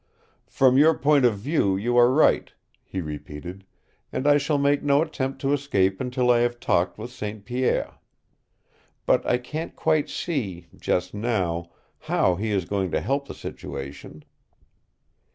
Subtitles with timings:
[0.47, 2.51] "From your point of view you are right,"
[2.83, 3.65] he repeated,
[4.11, 7.45] "and I shall make no attempt to escape until I have talked with St.
[7.45, 7.99] Pierre.
[9.05, 11.69] But I can't quite see just now
[11.99, 14.23] how he is going to help the situation."